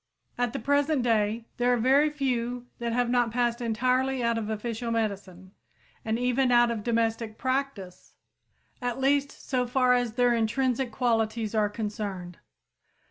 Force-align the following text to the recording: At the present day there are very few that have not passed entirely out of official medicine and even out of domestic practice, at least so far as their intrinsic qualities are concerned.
At 0.35 0.51
the 0.53 0.57
present 0.59 1.03
day 1.03 1.45
there 1.57 1.71
are 1.71 1.77
very 1.77 2.09
few 2.09 2.65
that 2.79 2.91
have 2.91 3.07
not 3.07 3.29
passed 3.29 3.61
entirely 3.61 4.23
out 4.23 4.35
of 4.35 4.49
official 4.49 4.89
medicine 4.89 5.51
and 6.03 6.17
even 6.17 6.51
out 6.51 6.71
of 6.71 6.81
domestic 6.83 7.37
practice, 7.37 8.15
at 8.81 8.99
least 8.99 9.29
so 9.31 9.67
far 9.67 9.93
as 9.93 10.13
their 10.13 10.33
intrinsic 10.33 10.91
qualities 10.91 11.53
are 11.53 11.69
concerned. 11.69 12.39